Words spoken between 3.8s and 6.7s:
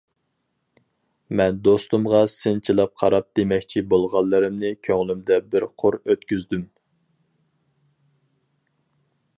بولغانلىرىمنى كۆڭلۈمدە بىر قۇر ئۆتكۈزدۈم.